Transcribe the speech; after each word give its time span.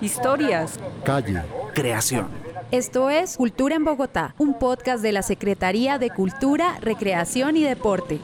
Historias. 0.00 0.78
Calle. 1.04 1.42
Creación. 1.74 2.28
Esto 2.70 3.10
es 3.10 3.36
Cultura 3.36 3.74
en 3.74 3.84
Bogotá, 3.84 4.34
un 4.38 4.58
podcast 4.58 5.02
de 5.02 5.12
la 5.12 5.22
Secretaría 5.22 5.98
de 5.98 6.10
Cultura, 6.10 6.78
Recreación 6.80 7.56
y 7.56 7.64
Deporte. 7.64 8.20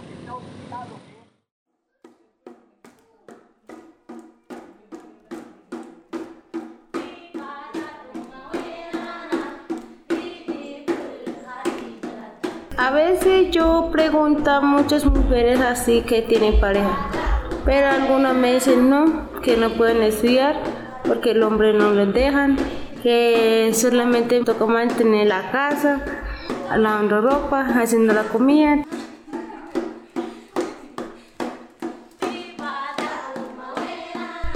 A 12.76 12.90
veces 12.90 13.50
yo 13.50 13.90
pregunto 13.92 14.50
a 14.50 14.60
muchas 14.60 15.04
mujeres 15.04 15.60
así 15.60 16.02
que 16.02 16.22
tienen 16.22 16.58
pareja, 16.58 17.10
pero 17.64 17.88
algunas 17.88 18.34
me 18.34 18.54
dicen 18.54 18.88
no, 18.88 19.28
que 19.42 19.56
no 19.56 19.70
pueden 19.76 20.00
estudiar 20.02 20.77
porque 21.08 21.30
el 21.30 21.42
hombre 21.42 21.72
no 21.72 21.92
les 21.92 22.12
dejan, 22.12 22.56
que 23.02 23.70
solamente 23.72 24.44
toca 24.44 24.66
mantener 24.66 25.26
la 25.26 25.50
casa, 25.50 26.02
lavando 26.76 27.22
ropa, 27.22 27.66
haciendo 27.66 28.12
la 28.12 28.24
comida. 28.24 28.84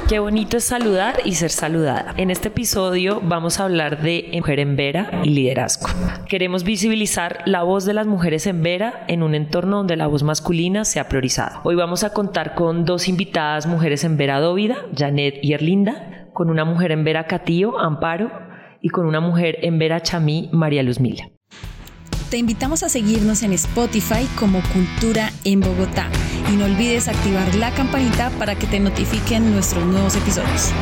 Qué 0.08 0.18
bonito 0.18 0.58
es 0.58 0.64
saludar 0.64 1.20
y 1.24 1.36
ser 1.36 1.48
saludada. 1.48 2.12
En 2.18 2.30
este 2.30 2.48
episodio 2.48 3.22
vamos 3.24 3.58
a 3.58 3.64
hablar 3.64 4.02
de 4.02 4.28
mujer 4.34 4.60
en 4.60 4.76
Vera 4.76 5.22
y 5.24 5.30
liderazgo. 5.30 5.88
Queremos 6.28 6.64
visibilizar 6.64 7.38
la 7.46 7.62
voz 7.62 7.86
de 7.86 7.94
las 7.94 8.06
mujeres 8.06 8.46
en 8.46 8.62
Vera 8.62 9.06
en 9.08 9.22
un 9.22 9.34
entorno 9.34 9.78
donde 9.78 9.96
la 9.96 10.08
voz 10.08 10.22
masculina 10.22 10.84
se 10.84 11.00
ha 11.00 11.08
priorizado. 11.08 11.60
Hoy 11.64 11.76
vamos 11.76 12.04
a 12.04 12.10
contar 12.10 12.54
con 12.54 12.84
dos 12.84 13.08
invitadas 13.08 13.66
mujeres 13.66 14.04
en 14.04 14.18
Vera 14.18 14.38
Dóvida, 14.38 14.76
Janet 14.94 15.38
y 15.40 15.54
Erlinda, 15.54 16.11
con 16.32 16.50
una 16.50 16.64
mujer 16.64 16.92
en 16.92 17.04
Vera 17.04 17.26
Catío, 17.26 17.78
Amparo, 17.78 18.30
y 18.80 18.88
con 18.88 19.06
una 19.06 19.20
mujer 19.20 19.58
en 19.62 19.78
Vera 19.78 20.00
Chamí, 20.00 20.50
María 20.52 20.82
Luz 20.82 21.00
Mila. 21.00 21.28
Te 22.30 22.38
invitamos 22.38 22.82
a 22.82 22.88
seguirnos 22.88 23.42
en 23.42 23.52
Spotify 23.52 24.26
como 24.38 24.60
Cultura 24.72 25.28
en 25.44 25.60
Bogotá 25.60 26.08
y 26.52 26.56
no 26.56 26.64
olvides 26.64 27.06
activar 27.08 27.54
la 27.56 27.70
campanita 27.72 28.30
para 28.38 28.54
que 28.54 28.66
te 28.66 28.80
notifiquen 28.80 29.52
nuestros 29.52 29.84
nuevos 29.84 30.16
episodios. 30.16 30.72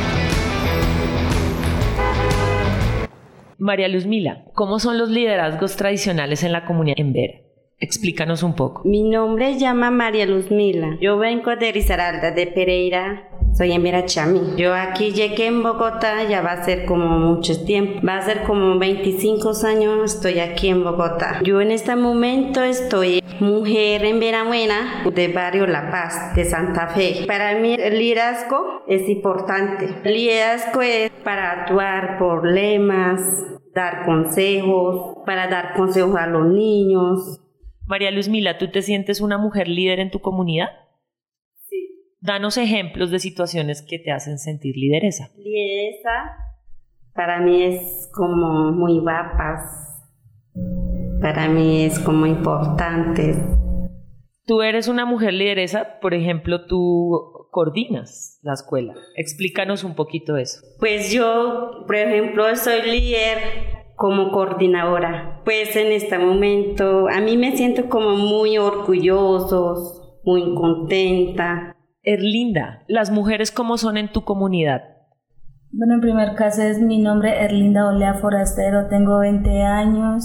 María 3.58 3.88
Luz 3.88 4.06
Mila, 4.06 4.44
¿cómo 4.54 4.78
son 4.78 4.96
los 4.96 5.10
liderazgos 5.10 5.76
tradicionales 5.76 6.44
en 6.44 6.52
la 6.52 6.64
comunidad 6.64 6.98
en 6.98 7.12
Vera? 7.12 7.49
Explícanos 7.80 8.42
un 8.42 8.54
poco. 8.54 8.82
Mi 8.84 9.02
nombre 9.02 9.54
se 9.54 9.60
llama 9.60 9.90
María 9.90 10.26
Luz 10.26 10.50
Mila. 10.50 10.98
Yo 11.00 11.16
vengo 11.16 11.56
de 11.56 11.72
Risaralda, 11.72 12.30
de 12.30 12.46
Pereira. 12.46 13.26
Soy 13.54 13.72
en 13.72 14.06
Chami. 14.06 14.54
Yo 14.56 14.74
aquí 14.74 15.12
llegué 15.12 15.46
en 15.46 15.62
Bogotá, 15.62 16.22
ya 16.28 16.40
va 16.42 16.52
a 16.52 16.64
ser 16.64 16.84
como 16.84 17.18
mucho 17.18 17.64
tiempo. 17.64 18.00
Va 18.06 18.18
a 18.18 18.22
ser 18.22 18.42
como 18.42 18.78
25 18.78 19.52
años 19.66 20.14
estoy 20.14 20.40
aquí 20.40 20.68
en 20.68 20.84
Bogotá. 20.84 21.40
Yo 21.42 21.60
en 21.60 21.70
este 21.70 21.96
momento 21.96 22.62
estoy 22.62 23.22
mujer 23.40 24.04
en 24.04 24.20
Verabuena, 24.20 25.02
de 25.12 25.28
barrio 25.28 25.66
La 25.66 25.90
Paz, 25.90 26.34
de 26.36 26.44
Santa 26.44 26.88
Fe. 26.88 27.24
Para 27.26 27.58
mí 27.58 27.74
el 27.74 27.98
liderazgo 27.98 28.82
es 28.86 29.08
importante. 29.08 29.88
El 30.04 30.14
liderazgo 30.14 30.82
es 30.82 31.10
para 31.24 31.62
actuar 31.62 32.18
problemas, 32.18 33.20
dar 33.74 34.04
consejos, 34.04 35.16
para 35.24 35.48
dar 35.48 35.74
consejos 35.74 36.16
a 36.16 36.26
los 36.26 36.46
niños. 36.46 37.40
María 37.90 38.12
Luz 38.12 38.28
Mila, 38.28 38.56
¿tú 38.56 38.68
te 38.70 38.82
sientes 38.82 39.20
una 39.20 39.36
mujer 39.36 39.66
líder 39.66 39.98
en 39.98 40.12
tu 40.12 40.20
comunidad? 40.20 40.68
Sí. 41.68 41.90
Danos 42.20 42.56
ejemplos 42.56 43.10
de 43.10 43.18
situaciones 43.18 43.82
que 43.82 43.98
te 43.98 44.12
hacen 44.12 44.38
sentir 44.38 44.76
lideresa. 44.76 45.30
Lideresa 45.36 46.36
para 47.12 47.40
mí 47.40 47.64
es 47.64 48.08
como 48.14 48.70
muy 48.70 49.00
guapas. 49.00 49.64
Para 51.20 51.48
mí 51.48 51.82
es 51.82 51.98
como 51.98 52.26
importante. 52.26 53.34
Tú 54.46 54.62
eres 54.62 54.86
una 54.86 55.04
mujer 55.04 55.34
lideresa, 55.34 55.98
por 56.00 56.14
ejemplo, 56.14 56.66
tú 56.66 57.48
coordinas 57.50 58.38
la 58.42 58.52
escuela. 58.52 58.94
Explícanos 59.16 59.82
un 59.82 59.96
poquito 59.96 60.36
eso. 60.36 60.60
Pues 60.78 61.12
yo, 61.12 61.82
por 61.88 61.96
ejemplo, 61.96 62.54
soy 62.54 62.82
líder 62.82 63.79
como 64.00 64.32
coordinadora. 64.32 65.42
Pues 65.44 65.76
en 65.76 65.92
este 65.92 66.18
momento 66.18 67.06
a 67.14 67.20
mí 67.20 67.36
me 67.36 67.54
siento 67.54 67.90
como 67.90 68.16
muy 68.16 68.56
orgullosos, 68.56 70.16
muy 70.24 70.54
contenta. 70.54 71.76
Erlinda, 72.02 72.82
¿las 72.88 73.10
mujeres 73.10 73.52
cómo 73.52 73.76
son 73.76 73.98
en 73.98 74.10
tu 74.10 74.24
comunidad? 74.24 74.84
Bueno, 75.70 75.96
en 75.96 76.00
primer 76.00 76.34
caso 76.34 76.62
es 76.62 76.80
mi 76.80 76.96
nombre 76.96 77.44
Erlinda 77.44 77.88
Olea 77.88 78.14
Forastero, 78.14 78.88
tengo 78.88 79.18
20 79.18 79.64
años, 79.64 80.24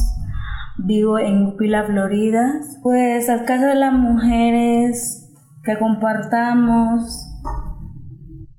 vivo 0.77 1.19
en 1.19 1.45
Upila, 1.45 1.83
Florida. 1.83 2.61
Pues 2.81 3.29
al 3.29 3.43
caso 3.43 3.65
de 3.65 3.75
las 3.75 3.91
mujeres 3.91 5.35
que 5.65 5.77
compartamos. 5.77 7.27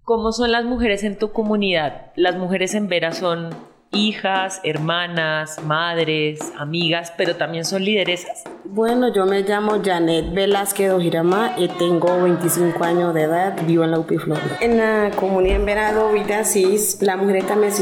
¿Cómo 0.03 0.33
son 0.33 0.53
las 0.53 0.67
mujeres 0.67 1.05
en 1.05 1.17
tu 1.17 1.33
comunidad? 1.33 2.13
¿Las 2.17 2.37
mujeres 2.37 2.75
en 2.75 2.89
Vera 2.89 3.13
son 3.13 3.49
hijas, 3.93 4.61
hermanas, 4.65 5.63
madres, 5.65 6.53
amigas, 6.59 7.13
pero 7.17 7.37
también 7.37 7.65
son 7.65 7.85
lideresas? 7.85 8.45
Bueno, 8.65 9.13
yo 9.13 9.27
me 9.27 9.43
llamo 9.43 9.81
Janet 9.83 10.35
Velázquez 10.35 10.93
Ojirama 10.93 11.55
y 11.57 11.69
tengo 11.69 12.21
25 12.23 12.85
años 12.85 13.15
de 13.15 13.23
edad, 13.23 13.57
vivo 13.67 13.85
en 13.85 13.93
la 13.93 13.99
UPI 13.99 14.19
Florida. 14.19 14.59
En 14.61 14.77
la 14.77 15.11
comunidad 15.17 15.57
en 15.57 15.67
Verado, 15.67 16.13
Vida 16.13 16.45
CIS, 16.45 17.01
la 17.01 17.17
mujer 17.17 17.45
también 17.45 17.73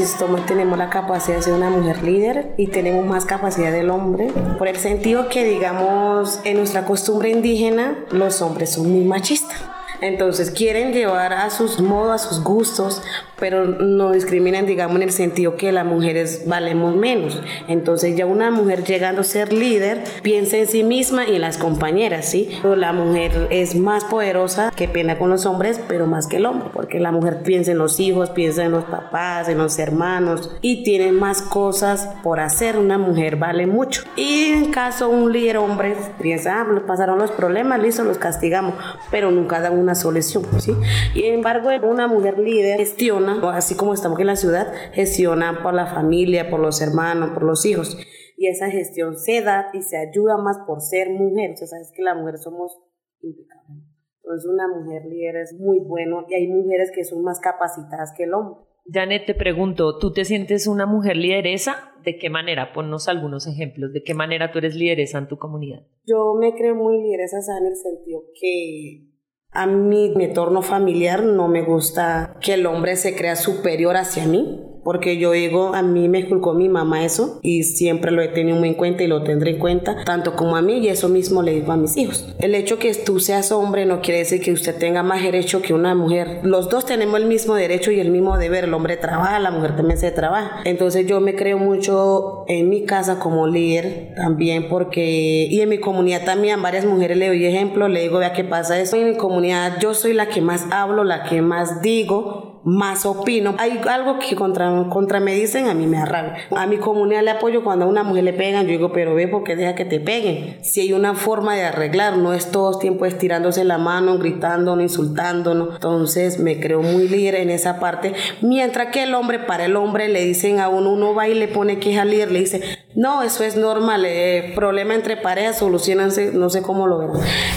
tenemos 0.47 0.77
la 0.77 0.89
capacidad 0.89 1.37
de 1.37 1.43
ser 1.43 1.53
una 1.53 1.69
mujer 1.69 2.03
líder 2.03 2.53
y 2.57 2.67
tenemos 2.67 3.05
más 3.05 3.25
capacidad 3.25 3.71
del 3.71 3.89
hombre, 3.89 4.31
por 4.57 4.67
el 4.67 4.77
sentido 4.77 5.27
que, 5.27 5.43
digamos, 5.43 6.39
en 6.43 6.57
nuestra 6.57 6.85
costumbre 6.85 7.29
indígena, 7.29 7.97
los 8.11 8.41
hombres 8.41 8.73
son 8.73 8.91
muy 8.91 9.03
machistas. 9.03 9.61
Entonces 10.01 10.51
quieren 10.51 10.93
llevar 10.93 11.33
a 11.33 11.49
sus 11.49 11.79
modos, 11.79 12.21
a 12.21 12.29
sus 12.29 12.43
gustos, 12.43 13.01
pero 13.39 13.65
no 13.65 14.11
discriminan, 14.11 14.65
digamos, 14.65 14.95
en 14.97 15.03
el 15.03 15.11
sentido 15.11 15.55
que 15.55 15.71
las 15.71 15.85
mujeres 15.85 16.43
valemos 16.45 16.95
menos. 16.95 17.41
Entonces 17.67 18.15
ya 18.15 18.25
una 18.25 18.51
mujer 18.51 18.83
llegando 18.83 19.21
a 19.21 19.23
ser 19.23 19.51
líder 19.51 20.03
piensa 20.21 20.57
en 20.57 20.67
sí 20.67 20.83
misma 20.83 21.27
y 21.27 21.35
en 21.35 21.41
las 21.41 21.57
compañeras, 21.57 22.25
¿sí? 22.29 22.49
La 22.63 22.93
mujer 22.93 23.47
es 23.49 23.75
más 23.75 24.03
poderosa 24.05 24.71
que 24.75 24.87
pena 24.87 25.17
con 25.17 25.29
los 25.29 25.45
hombres, 25.45 25.79
pero 25.87 26.07
más 26.07 26.27
que 26.27 26.37
el 26.37 26.45
hombre, 26.45 26.69
porque 26.73 26.99
la 26.99 27.11
mujer 27.11 27.41
piensa 27.43 27.71
en 27.71 27.77
los 27.77 27.99
hijos, 27.99 28.29
piensa 28.29 28.63
en 28.63 28.71
los 28.71 28.85
papás, 28.85 29.49
en 29.49 29.57
los 29.57 29.77
hermanos 29.79 30.51
y 30.61 30.83
tiene 30.83 31.11
más 31.11 31.41
cosas 31.41 32.09
por 32.23 32.39
hacer. 32.39 32.77
Una 32.77 32.97
mujer 32.97 33.35
vale 33.35 33.67
mucho. 33.67 34.03
Y 34.15 34.45
en 34.53 34.71
caso 34.71 35.09
un 35.09 35.31
líder 35.31 35.57
hombre 35.57 35.95
piensa, 36.21 36.61
ah, 36.61 36.81
pasaron 36.87 37.17
los 37.19 37.31
problemas, 37.31 37.81
listo, 37.81 38.03
los 38.03 38.17
castigamos, 38.17 38.75
pero 39.11 39.31
nunca 39.31 39.59
da 39.59 39.71
una 39.71 39.95
solución, 39.95 40.45
¿sí? 40.59 40.73
Y 41.13 41.25
embargo, 41.25 41.69
una 41.83 42.07
mujer 42.07 42.39
líder 42.39 42.77
gestiona 42.79 43.24
así 43.51 43.75
como 43.75 43.93
estamos 43.93 44.19
en 44.19 44.27
la 44.27 44.35
ciudad, 44.35 44.73
gestiona 44.93 45.61
por 45.63 45.73
la 45.73 45.87
familia, 45.87 46.49
por 46.49 46.59
los 46.59 46.81
hermanos, 46.81 47.31
por 47.31 47.43
los 47.43 47.65
hijos. 47.65 47.97
Y 48.37 48.47
esa 48.47 48.69
gestión 48.69 49.17
se 49.17 49.41
da 49.41 49.67
y 49.73 49.81
se 49.81 49.97
ayuda 49.97 50.37
más 50.37 50.57
por 50.67 50.81
ser 50.81 51.09
mujer. 51.09 51.51
O 51.53 51.57
sea, 51.57 51.67
sabes 51.67 51.91
que 51.95 52.03
la 52.03 52.15
mujer 52.15 52.37
somos 52.37 52.77
impecables. 53.21 53.83
Entonces, 54.23 54.49
una 54.51 54.67
mujer 54.67 55.03
líder 55.05 55.35
es 55.37 55.53
muy 55.53 55.79
bueno 55.79 56.25
y 56.27 56.33
hay 56.33 56.47
mujeres 56.47 56.91
que 56.93 57.03
son 57.03 57.21
más 57.23 57.39
capacitadas 57.39 58.11
que 58.17 58.23
el 58.23 58.33
hombre. 58.33 58.65
Janet, 58.91 59.25
te 59.25 59.33
pregunto, 59.33 59.97
¿tú 59.97 60.13
te 60.13 60.25
sientes 60.25 60.67
una 60.67 60.85
mujer 60.85 61.17
lideresa? 61.17 61.93
¿De 62.03 62.17
qué 62.17 62.29
manera? 62.29 62.71
Ponnos 62.73 63.07
algunos 63.07 63.47
ejemplos. 63.47 63.93
¿De 63.93 64.03
qué 64.03 64.13
manera 64.13 64.51
tú 64.51 64.59
eres 64.59 64.75
lideresa 64.75 65.17
en 65.17 65.27
tu 65.27 65.37
comunidad? 65.37 65.87
Yo 66.05 66.35
me 66.39 66.53
creo 66.53 66.75
muy 66.75 67.01
lideresa 67.01 67.37
en 67.59 67.65
el 67.65 67.75
sentido 67.75 68.21
que 68.39 69.14
a 69.55 69.65
mí, 69.65 70.11
mi 70.15 70.25
entorno 70.25 70.61
familiar, 70.61 71.23
no 71.23 71.47
me 71.47 71.63
gusta 71.63 72.35
que 72.41 72.53
el 72.55 72.65
hombre 72.65 72.97
se 72.97 73.15
crea 73.15 73.35
superior 73.35 73.97
hacia 73.97 74.25
mí 74.25 74.74
porque 74.85 75.17
yo 75.17 75.31
digo, 75.31 75.73
a 75.73 75.81
mí 75.81 76.07
me 76.07 76.19
esculcó 76.19 76.53
mi 76.53 76.69
mamá 76.69 77.03
eso 77.03 77.39
y 77.41 77.63
siempre 77.63 78.11
lo 78.11 78.21
he 78.21 78.27
tenido 78.27 78.55
muy 78.55 78.69
en 78.69 78.75
cuenta 78.75 79.01
y 79.01 79.07
lo 79.07 79.23
tendré 79.23 79.49
en 79.49 79.57
cuenta, 79.57 80.03
tanto 80.05 80.35
como 80.35 80.55
a 80.55 80.61
mí 80.61 80.77
y 80.77 80.89
eso 80.89 81.09
mismo 81.09 81.41
le 81.41 81.55
digo 81.55 81.71
a 81.71 81.75
mis 81.75 81.97
hijos. 81.97 82.35
El 82.37 82.53
hecho 82.53 82.77
que 82.77 82.93
tú 82.93 83.19
seas 83.19 83.51
hombre 83.51 83.87
no 83.87 83.99
quiere 84.01 84.19
decir 84.19 84.41
que 84.41 84.51
usted 84.51 84.77
tenga 84.77 85.01
más 85.01 85.23
derecho 85.23 85.63
que 85.63 85.73
una 85.73 85.95
mujer. 85.95 86.41
Los 86.43 86.69
dos 86.69 86.85
tenemos 86.85 87.19
el 87.19 87.25
mismo 87.25 87.55
derecho 87.55 87.89
y 87.89 87.99
el 87.99 88.11
mismo 88.11 88.37
deber. 88.37 88.65
El 88.65 88.75
hombre 88.75 88.95
trabaja, 88.95 89.39
la 89.39 89.49
mujer 89.49 89.75
también 89.75 89.97
se 89.97 90.11
trabaja. 90.11 90.61
Entonces 90.65 91.07
yo 91.07 91.19
me 91.19 91.33
creo 91.33 91.57
mucho 91.57 92.45
en 92.47 92.69
mi 92.69 92.85
casa 92.85 93.17
como 93.17 93.47
líder 93.47 94.13
también 94.15 94.67
porque, 94.69 95.47
y 95.49 95.61
en 95.61 95.69
mi 95.69 95.79
comunidad 95.79 96.25
también, 96.25 96.61
varias 96.61 96.85
mujeres 96.85 97.17
le 97.17 97.29
doy 97.29 97.43
ejemplo, 97.43 97.87
le 97.87 98.01
digo, 98.01 98.19
vea 98.19 98.33
qué 98.33 98.43
pasa 98.43 98.79
eso. 98.79 98.97
En 98.97 99.09
mi 99.09 99.17
comunidad 99.17 99.79
yo 99.79 99.95
soy 99.95 100.13
la 100.13 100.29
que 100.29 100.41
más 100.41 100.67
hablo, 100.69 101.03
la 101.03 101.23
que 101.23 101.41
más 101.41 101.81
digo 101.81 102.54
más 102.65 103.05
opino. 103.05 103.55
Hay 103.59 103.79
algo 103.89 104.17
que 104.19 104.35
contra, 104.35 104.85
contra 104.89 105.19
me 105.19 105.35
dicen, 105.35 105.69
a 105.69 105.73
mí 105.73 105.85
me 105.85 105.99
arranca. 105.99 106.37
A 106.55 106.65
mi 106.65 106.77
comunidad 106.77 107.23
le 107.23 107.31
apoyo 107.31 107.63
cuando 107.63 107.85
a 107.85 107.87
una 107.87 108.03
mujer 108.03 108.23
le 108.23 108.33
pegan, 108.33 108.65
yo 108.65 108.71
digo, 108.71 108.91
pero 108.91 109.13
ve 109.13 109.27
porque 109.27 109.55
deja 109.55 109.75
que 109.75 109.85
te 109.85 109.99
peguen. 109.99 110.57
Si 110.63 110.81
hay 110.81 110.91
una 110.91 111.13
forma 111.13 111.55
de 111.55 111.63
arreglar, 111.63 112.17
no 112.17 112.33
es 112.33 112.51
todo 112.51 112.73
el 112.73 112.79
tiempo 112.79 113.05
estirándose 113.05 113.63
la 113.63 113.77
mano, 113.77 114.17
gritando, 114.17 114.79
insultándonos. 114.81 115.75
Entonces 115.75 116.39
me 116.39 116.59
creo 116.59 116.81
muy 116.81 117.07
líder 117.07 117.35
en 117.35 117.51
esa 117.51 117.79
parte. 117.79 118.13
Mientras 118.41 118.87
que 118.87 119.03
el 119.03 119.13
hombre, 119.13 119.39
para 119.39 119.65
el 119.65 119.75
hombre, 119.75 120.09
le 120.09 120.25
dicen 120.25 120.59
a 120.59 120.67
uno, 120.67 120.91
uno 120.91 121.13
va 121.13 121.27
y 121.27 121.35
le 121.35 121.47
pone 121.47 121.77
queja 121.77 122.03
líder, 122.03 122.31
le 122.31 122.39
dice, 122.39 122.84
no, 122.95 123.23
eso 123.23 123.43
es 123.43 123.57
normal, 123.57 124.05
eh, 124.05 124.53
problema 124.55 124.95
entre 124.95 125.17
parejas, 125.17 125.59
solucionanse, 125.59 126.31
no 126.33 126.49
sé 126.49 126.61
cómo 126.61 126.87
lo 126.87 126.97
ven. 126.99 127.09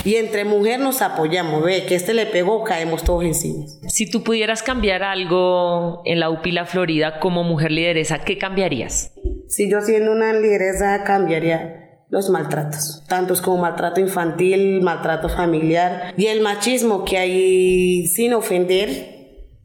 Y 0.05 0.17
entre 0.17 0.45
mujeres 0.45 0.81
nos 0.81 1.01
apoyamos, 1.01 1.63
ve, 1.63 1.87
que 1.87 1.95
este 1.95 2.13
le 2.13 2.27
pegó, 2.27 2.65
caemos 2.65 3.05
todos 3.05 3.25
encima. 3.25 3.65
Si 3.87 4.11
tú 4.11 4.25
pudieras 4.25 4.65
cambiar 4.65 5.05
algo 5.05 6.03
en 6.05 6.19
la 6.19 6.31
UPI 6.31 6.53
La 6.53 6.67
Florida 6.67 7.21
como 7.21 7.45
mujer 7.45 7.71
lideresa, 7.71 8.19
¿qué 8.19 8.37
cambiarías? 8.37 9.13
Si 9.47 9.71
yo 9.71 9.81
siendo 9.81 10.11
una 10.11 10.33
lideresa 10.33 11.05
cambiaría 11.05 11.85
los 12.11 12.31
maltratos, 12.31 13.05
tantos 13.07 13.41
como 13.41 13.59
maltrato 13.59 14.01
infantil, 14.01 14.81
maltrato 14.83 15.29
familiar 15.29 16.15
y 16.17 16.27
el 16.27 16.41
machismo 16.41 17.05
que 17.05 17.19
hay 17.19 18.07
sin 18.07 18.33
ofender 18.33 19.18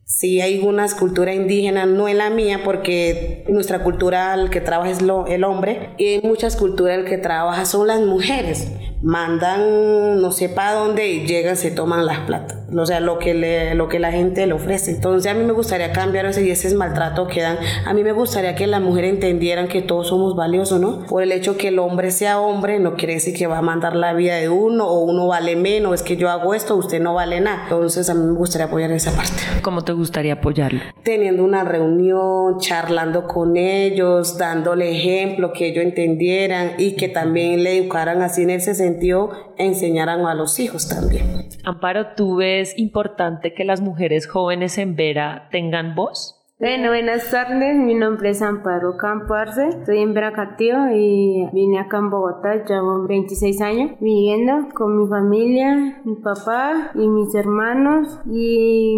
Sí, 0.05 0.41
hay 0.41 0.59
unas 0.59 0.95
culturas 0.95 1.35
indígenas, 1.35 1.87
no 1.87 2.07
en 2.07 2.17
la 2.17 2.29
mía, 2.29 2.61
porque 2.63 3.45
nuestra 3.47 3.83
cultura 3.83 4.33
el 4.33 4.49
que 4.49 4.61
trabaja 4.61 4.91
es 4.91 5.01
lo, 5.01 5.27
el 5.27 5.43
hombre, 5.43 5.91
y 5.97 6.05
hay 6.05 6.21
muchas 6.21 6.55
culturas 6.55 6.99
el 6.99 7.05
que 7.05 7.17
trabaja 7.17 7.65
son 7.65 7.87
las 7.87 8.01
mujeres. 8.01 8.67
Mandan, 9.01 10.21
no 10.21 10.31
sé 10.31 10.49
para 10.49 10.73
dónde, 10.73 11.07
y 11.07 11.25
llegan, 11.25 11.55
se 11.55 11.71
toman 11.71 12.05
las 12.05 12.19
plata. 12.19 12.62
O 12.75 12.85
sea, 12.85 12.99
lo 12.99 13.19
que, 13.19 13.33
le, 13.33 13.75
lo 13.75 13.87
que 13.87 13.99
la 13.99 14.11
gente 14.11 14.45
le 14.47 14.53
ofrece. 14.53 14.91
Entonces, 14.91 15.31
a 15.31 15.35
mí 15.35 15.43
me 15.43 15.53
gustaría 15.53 15.91
cambiar 15.91 16.25
ese 16.25 16.43
y 16.45 16.51
ese 16.51 16.67
es 16.67 16.73
maltrato 16.73 17.27
que 17.27 17.41
dan. 17.41 17.57
A 17.85 17.93
mí 17.93 18.03
me 18.03 18.11
gustaría 18.11 18.55
que 18.55 18.67
las 18.67 18.81
mujeres 18.81 19.13
entendieran 19.13 19.67
que 19.67 19.81
todos 19.81 20.07
somos 20.07 20.35
valiosos, 20.35 20.79
¿no? 20.79 21.05
Por 21.05 21.23
el 21.23 21.31
hecho 21.31 21.57
que 21.57 21.69
el 21.69 21.79
hombre 21.79 22.11
sea 22.11 22.39
hombre, 22.39 22.79
no 22.79 22.95
quiere 22.95 23.15
decir 23.15 23.35
que 23.35 23.47
va 23.47 23.59
a 23.59 23.61
mandar 23.61 23.95
la 23.95 24.13
vida 24.13 24.35
de 24.35 24.49
uno 24.49 24.87
o 24.87 24.99
uno 25.03 25.27
vale 25.27 25.55
menos, 25.55 25.93
es 25.93 26.03
que 26.03 26.17
yo 26.17 26.29
hago 26.29 26.53
esto, 26.53 26.75
usted 26.75 27.01
no 27.01 27.13
vale 27.13 27.39
nada. 27.41 27.63
Entonces, 27.63 28.09
a 28.09 28.13
mí 28.13 28.25
me 28.25 28.33
gustaría 28.33 28.67
apoyar 28.67 28.91
esa 28.91 29.11
parte. 29.15 29.33
¿Cómo 29.61 29.83
te 29.83 29.93
gustaría 29.93 30.33
apoyarlo? 30.33 30.81
Teniendo 31.03 31.43
una 31.43 31.63
reunión, 31.63 32.59
charlando 32.59 33.27
con 33.27 33.57
ellos, 33.57 34.37
dándole 34.37 34.91
ejemplo, 34.91 35.53
que 35.53 35.67
ellos 35.67 35.83
entendieran 35.83 36.73
y 36.77 36.95
que 36.95 37.07
también 37.07 37.63
le 37.63 37.77
educaran 37.77 38.21
así 38.21 38.43
en 38.43 38.51
ese 38.51 38.75
sentido, 38.75 39.31
enseñaran 39.57 40.25
a 40.25 40.33
los 40.33 40.59
hijos 40.59 40.87
también. 40.87 41.47
Amparo, 41.63 42.07
¿tú 42.15 42.37
ves 42.37 42.62
importante 42.77 43.53
que 43.53 43.65
las 43.65 43.81
mujeres 43.81 44.27
jóvenes 44.27 44.77
en 44.77 44.95
Vera 44.95 45.49
tengan 45.51 45.95
voz? 45.95 46.39
Bueno, 46.59 46.89
buenas 46.89 47.29
tardes, 47.29 47.75
mi 47.75 47.93
nombre 47.93 48.29
es 48.29 48.41
Amparo 48.41 48.95
Camparse, 48.95 49.67
estoy 49.67 49.99
en 49.99 50.13
Veracatío 50.13 50.95
y 50.95 51.49
vine 51.51 51.79
acá 51.79 51.97
en 51.97 52.09
Bogotá, 52.09 52.63
llevo 52.63 53.05
26 53.05 53.59
años 53.61 53.91
viviendo 53.99 54.69
con 54.73 54.97
mi 54.97 55.07
familia, 55.09 56.01
mi 56.05 56.15
papá 56.15 56.91
y 56.95 57.05
mis 57.05 57.35
hermanos. 57.35 58.19
Y 58.31 58.97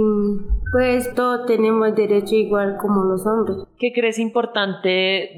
pues 0.75 1.16
todos 1.16 1.45
tenemos 1.45 1.95
derecho 1.95 2.36
igual 2.36 2.75
como 2.81 3.06
los 3.06 3.25
hombres. 3.25 3.60
¿Qué 3.80 3.94
crees 3.94 4.19
importante 4.19 4.89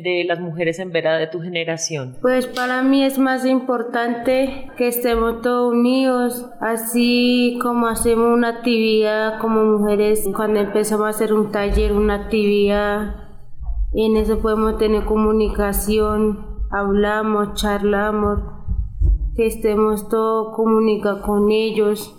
de 0.04 0.26
las 0.28 0.40
mujeres 0.40 0.80
en 0.80 0.92
Vera 0.92 1.16
de 1.18 1.28
tu 1.28 1.42
generación? 1.42 2.18
Pues 2.24 2.48
para 2.48 2.82
mí 2.82 3.04
es 3.04 3.20
más 3.20 3.46
importante 3.46 4.72
que 4.78 4.88
estemos 4.88 5.44
todos 5.44 5.76
unidos, 5.76 6.50
así 6.60 7.60
como 7.62 7.86
hacemos 7.86 8.34
una 8.36 8.48
actividad 8.50 9.38
como 9.40 9.64
mujeres, 9.64 10.28
cuando 10.36 10.60
empezamos 10.60 11.06
a 11.06 11.10
hacer 11.10 11.32
un 11.32 11.52
taller, 11.52 11.94
una 11.94 12.16
actividad, 12.16 13.28
en 13.94 14.18
eso 14.18 14.40
podemos 14.40 14.80
tener 14.80 15.06
comunicación, 15.06 16.64
hablamos, 16.72 17.54
charlamos, 17.54 18.40
que 19.36 19.46
estemos 19.46 20.10
todos 20.10 20.56
comunicados 20.56 21.22
con 21.22 21.52
ellos, 21.52 22.16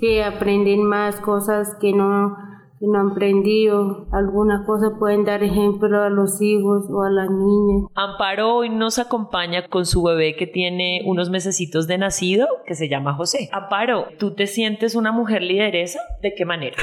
que 0.00 0.24
aprenden 0.24 0.82
más 0.84 1.16
cosas 1.16 1.76
que 1.78 1.92
no 1.92 2.50
no 2.86 3.00
han 3.00 3.10
aprendido 3.12 4.06
alguna 4.12 4.64
cosa 4.66 4.96
pueden 4.98 5.24
dar 5.24 5.42
ejemplo 5.42 6.02
a 6.02 6.10
los 6.10 6.40
hijos 6.40 6.86
o 6.90 7.02
a 7.02 7.10
las 7.10 7.30
niñas. 7.30 7.90
Amparo 7.94 8.56
hoy 8.56 8.70
nos 8.70 8.98
acompaña 8.98 9.68
con 9.68 9.86
su 9.86 10.02
bebé 10.02 10.36
que 10.36 10.46
tiene 10.46 11.02
unos 11.06 11.30
mesecitos 11.30 11.86
de 11.86 11.98
nacido 11.98 12.48
que 12.66 12.74
se 12.74 12.88
llama 12.88 13.14
José. 13.14 13.48
Amparo, 13.52 14.06
¿tú 14.18 14.34
te 14.34 14.46
sientes 14.46 14.94
una 14.94 15.12
mujer 15.12 15.42
lideresa? 15.42 16.00
¿De 16.20 16.34
qué 16.34 16.44
manera? 16.44 16.76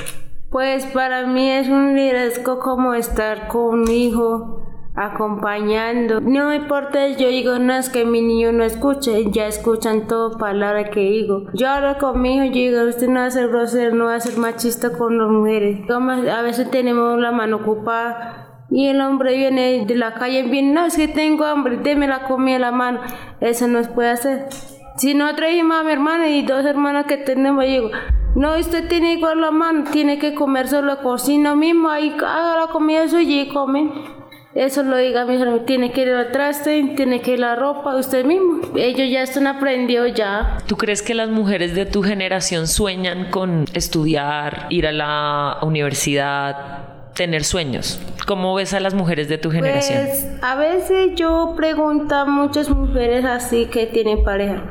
Pues 0.50 0.86
para 0.88 1.28
mí 1.28 1.48
es 1.50 1.68
un 1.69 1.96
liderazgo 1.96 2.60
como 2.60 2.95
estar 2.95 3.48
con 3.50 3.81
mi 3.81 4.07
hijo, 4.07 4.63
acompañando. 5.00 6.19
No 6.19 6.54
importa, 6.54 7.07
yo 7.07 7.30
digo, 7.30 7.57
no 7.57 7.74
es 7.74 7.90
que 7.90 8.04
mi 8.04 8.22
niño 8.22 8.51
no 8.51 8.66
escuche, 8.66 9.31
ya 9.31 9.48
escuchan 9.48 10.07
todo 10.07 10.38
palabra 10.38 10.90
que 10.90 11.00
digo. 11.00 11.46
Yo 11.54 11.69
hablo 11.69 11.98
con 11.98 12.22
mi 12.22 12.36
hijo, 12.36 12.46
yo 12.46 12.51
digo, 12.51 12.84
usted 12.84 13.07
no 13.07 13.22
va 13.22 13.28
a 13.28 13.31
ser 13.31 13.48
grosero, 13.48 13.96
no 13.96 14.06
va 14.06 14.16
a 14.16 14.19
ser 14.19 14.38
machista 14.38 14.92
con 14.92 15.18
las 15.18 15.30
mujeres. 15.30 15.80
A 15.90 16.42
veces 16.42 16.69
tenemos 16.69 17.18
la 17.18 17.31
mano 17.31 17.57
ocupada 17.57 18.66
y 18.69 18.88
el 18.88 19.00
hombre 19.00 19.38
viene 19.38 19.86
de 19.86 19.96
la 19.96 20.16
calle, 20.16 20.44
viene, 20.44 20.74
no, 20.74 20.86
es 20.86 20.98
que 20.98 21.07
tengo 21.07 21.45
hambre, 21.45 21.78
déme 21.78 22.06
la 22.06 22.24
comida 22.24 22.57
en 22.57 22.62
la 22.62 22.72
mano. 22.72 23.00
Eso 23.40 23.68
no 23.68 23.81
se 23.81 23.90
puede 23.90 24.10
hacer. 24.10 24.48
Si 24.98 25.13
no 25.13 25.34
traemos 25.34 25.78
a 25.78 25.84
mi 25.84 25.92
hermana 25.94 26.28
y 26.28 26.42
dos 26.42 26.66
hermanas 26.66 27.06
que 27.06 27.16
tenemos, 27.16 27.63
digo, 27.63 27.90
no, 28.36 28.60
usted 28.60 28.90
tiene 28.90 29.13
igual 29.13 29.40
la 29.40 29.52
mano, 29.52 29.86
tiene 29.92 30.19
que 30.19 30.36
comer 30.36 30.68
solo 30.68 30.98
cocina 31.02 31.56
mismo, 31.56 31.90
ahí 31.90 32.13
haga 32.18 32.60
la 32.60 32.68
comida 32.68 33.07
suya 33.07 33.44
y 33.44 33.48
come. 33.48 34.19
Eso 34.60 34.84
lo 34.84 34.98
diga 34.98 35.24
mi 35.24 35.36
hermano, 35.36 35.62
tiene 35.62 35.94
que 35.94 36.02
ir 36.02 36.10
al 36.10 36.34
traste, 36.34 36.94
tiene 36.98 37.22
que 37.22 37.32
ir 37.32 37.40
la 37.40 37.56
ropa, 37.56 37.96
usted 37.96 38.26
mismo. 38.26 38.60
Ellos 38.76 39.10
ya 39.10 39.22
están 39.22 39.48
aprendidos 39.48 40.14
ya. 40.14 40.58
¿Tú 40.68 40.76
crees 40.76 41.02
que 41.02 41.14
las 41.14 41.30
mujeres 41.30 41.76
de 41.76 41.86
tu 41.86 42.02
generación 42.04 42.68
sueñan 42.68 43.32
con 43.32 43.64
estudiar, 43.74 44.66
ir 44.70 44.86
a 44.86 44.92
la 44.92 45.60
universidad, 45.62 47.14
tener 47.14 47.46
sueños? 47.46 48.02
¿Cómo 48.28 48.54
ves 48.54 48.74
a 48.74 48.82
las 48.82 48.94
mujeres 48.94 49.30
de 49.30 49.38
tu 49.38 49.50
generación? 49.50 50.08
Pues 50.08 50.30
a 50.42 50.56
veces 50.58 51.12
yo 51.16 51.54
pregunto 51.56 52.14
a 52.16 52.26
muchas 52.26 52.70
mujeres 52.70 53.24
así 53.24 53.68
que 53.68 53.88
tienen 53.88 54.26
pareja, 54.26 54.62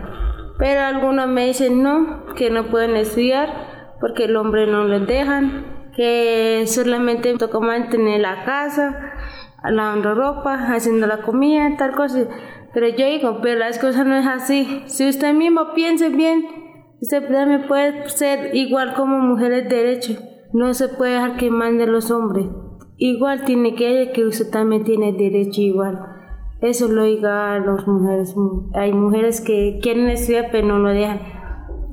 pero 0.58 0.82
algunas 0.82 1.29
me 1.29 1.46
dicen 1.46 1.82
no, 1.82 2.26
que 2.37 2.50
no 2.50 2.67
pueden 2.67 2.94
estudiar 2.94 3.96
porque 4.00 4.25
el 4.25 4.37
hombre 4.37 4.67
no 4.67 4.84
les 4.84 5.06
dejan, 5.06 5.88
que 5.96 6.64
solamente 6.67 7.34
toca 7.38 7.58
mantener 7.58 8.20
la 8.20 8.44
casa 8.44 9.14
lavando 9.62 10.14
ropa, 10.14 10.55
haciendo 10.75 11.06
la 11.06 11.22
comida, 11.22 11.76
tal 11.76 11.94
cosa. 11.94 12.26
Pero 12.75 12.88
yo 12.88 13.06
digo, 13.06 13.38
pero 13.43 13.58
las 13.58 13.78
cosas 13.78 14.06
no 14.06 14.14
es 14.14 14.26
así. 14.26 14.82
Si 14.87 15.08
usted 15.08 15.34
mismo 15.34 15.72
piense 15.75 16.10
bien, 16.10 16.44
usted 17.00 17.28
también 17.28 17.66
puede 17.66 18.08
ser 18.08 18.55
igual 18.55 18.94
como 18.94 19.19
mujeres 19.19 19.69
de 19.69 19.76
derecho. 19.76 20.14
No 20.52 20.75
se 20.75 20.88
puede 20.88 21.14
dejar 21.14 21.37
que 21.37 21.50
manden 21.50 21.93
los 21.93 22.10
hombres. 22.10 22.46
Igual 22.96 23.44
tiene 23.44 23.74
que 23.74 24.10
que 24.12 24.24
usted 24.24 24.50
también 24.50 24.84
tiene 24.84 25.12
derecho 25.12 25.60
igual. 25.60 26.00
Eso 26.60 26.88
lo 26.88 27.05
diga 27.05 27.55
a 27.55 27.60
las 27.60 27.86
mujeres. 27.86 28.34
Hay 28.74 28.93
mujeres 28.93 29.41
que 29.41 29.79
quieren 29.81 30.08
estudiar 30.08 30.48
pero 30.50 30.67
no 30.67 30.79
lo 30.79 30.88
dejan. 30.88 31.20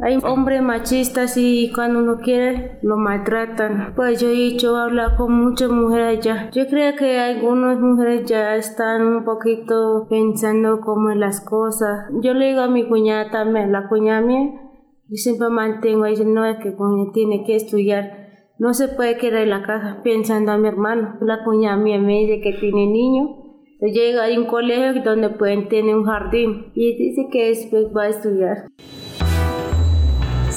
Hay 0.02 0.18
hombres 0.24 0.62
machistas 0.62 1.38
y 1.38 1.72
cuando 1.74 2.00
uno 2.00 2.18
quiere 2.18 2.80
lo 2.82 2.98
maltratan. 2.98 3.94
Pues 3.96 4.20
yo 4.20 4.28
he 4.28 4.34
dicho 4.34 4.76
hablar 4.76 5.16
con 5.16 5.32
muchas 5.32 5.70
mujeres 5.70 6.20
ya. 6.20 6.50
Yo 6.52 6.68
creo 6.68 6.96
que 6.98 7.18
algunas 7.18 7.80
mujeres 7.80 8.26
ya 8.26 8.56
están 8.56 9.04
un 9.04 9.24
poquito 9.24 10.06
pensando 10.10 10.82
como 10.82 11.12
en 11.12 11.22
las 11.22 11.40
cosas. 11.40 12.10
Yo 12.22 12.34
le 12.34 12.50
digo 12.50 12.62
a 12.62 12.68
mi 12.68 12.86
cuñada 12.88 13.32
también, 13.32 13.72
la 13.72 13.88
cuñada 13.88 14.20
mía, 14.20 14.52
yo 15.08 15.16
siempre 15.16 15.48
mantengo, 15.50 16.06
dice, 16.06 16.26
no 16.26 16.44
es 16.44 16.58
que 16.58 16.76
cuñada 16.76 17.12
tiene 17.14 17.46
que 17.46 17.56
estudiar. 17.56 18.26
No 18.60 18.74
se 18.74 18.90
puede 18.90 19.18
quedar 19.18 19.44
en 19.44 19.50
la 19.50 19.64
casa 19.64 20.02
pensando 20.04 20.52
a 20.52 20.58
mi 20.58 20.68
hermano. 20.68 21.18
La 21.22 21.46
cuñada 21.46 21.78
mía 21.78 22.00
me 22.00 22.20
dice 22.20 22.42
que 22.42 22.52
tiene 22.60 22.86
niño. 22.88 23.44
Llega 23.80 24.26
a 24.26 24.38
un 24.38 24.46
colegio 24.46 25.04
donde 25.04 25.30
pueden 25.30 25.70
tener 25.70 25.96
un 25.96 26.06
jardín 26.06 26.72
y 26.76 26.98
dice 26.98 27.28
que 27.32 27.48
después 27.48 27.88
va 27.96 28.04
a 28.04 28.10
estudiar 28.10 28.66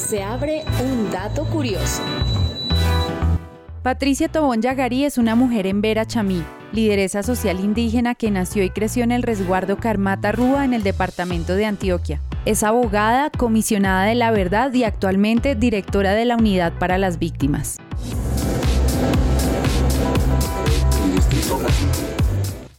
se 0.09 0.23
abre 0.23 0.65
un 0.83 1.11
dato 1.11 1.45
curioso. 1.45 2.03
Patricia 3.83 4.29
Tobón 4.29 4.63
Yagarí 4.63 5.05
es 5.05 5.19
una 5.19 5.35
mujer 5.35 5.67
en 5.67 5.83
Vera 5.83 6.07
Chamí, 6.07 6.43
lideresa 6.73 7.23
social 7.23 7.61
indígena 7.61 8.15
que 8.15 8.31
nació 8.31 8.65
y 8.65 8.71
creció 8.71 9.05
en 9.05 9.13
el 9.13 9.23
resguardo 9.23 9.77
Carmata 9.77 10.33
Rúa 10.33 10.65
en 10.65 10.73
el 10.73 10.83
departamento 10.83 11.57
de 11.57 11.67
Antioquia. 11.67 12.23
Es 12.47 12.63
abogada, 12.63 13.29
comisionada 13.29 14.05
de 14.05 14.15
la 14.15 14.31
verdad 14.31 14.73
y 14.73 14.85
actualmente 14.85 15.55
directora 15.55 16.15
de 16.15 16.25
la 16.25 16.37
Unidad 16.37 16.73
para 16.79 16.97
las 16.97 17.19
Víctimas. 17.19 17.77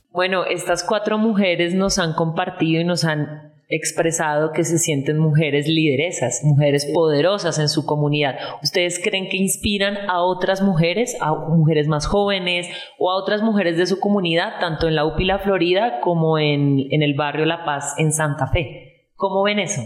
Bueno, 0.09 0.45
estas 0.45 0.83
cuatro 0.83 1.19
mujeres 1.19 1.75
nos 1.75 1.99
han 1.99 2.15
compartido 2.15 2.81
y 2.81 2.85
nos 2.85 3.05
han 3.05 3.49
expresado 3.69 4.51
que 4.51 4.63
se 4.63 4.79
sienten 4.79 5.19
mujeres 5.19 5.67
lideresas, 5.67 6.41
mujeres 6.43 6.87
poderosas 6.91 7.59
en 7.59 7.69
su 7.69 7.85
comunidad. 7.85 8.35
¿Ustedes 8.63 8.99
creen 8.99 9.29
que 9.29 9.37
inspiran 9.37 9.95
a 10.09 10.23
otras 10.23 10.63
mujeres, 10.63 11.15
a 11.21 11.33
mujeres 11.35 11.87
más 11.87 12.07
jóvenes 12.07 12.67
o 12.97 13.11
a 13.11 13.15
otras 13.15 13.43
mujeres 13.43 13.77
de 13.77 13.85
su 13.85 13.99
comunidad, 13.99 14.59
tanto 14.59 14.87
en 14.87 14.95
la 14.95 15.05
UPI 15.05 15.25
La 15.25 15.39
Florida 15.39 16.01
como 16.01 16.39
en, 16.39 16.87
en 16.89 17.03
el 17.03 17.13
barrio 17.13 17.45
La 17.45 17.63
Paz 17.63 17.93
en 17.99 18.11
Santa 18.11 18.47
Fe? 18.47 19.05
¿Cómo 19.15 19.43
ven 19.43 19.59
eso? 19.59 19.81